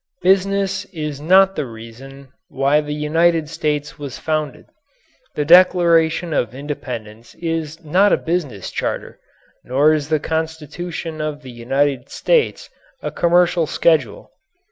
[0.23, 4.65] Business is not the reason why the United States was founded.
[5.35, 9.19] The Declaration of Independence is not a business charter,
[9.63, 12.67] nor is the Constitution of the United States
[13.03, 14.31] a commercial schedule.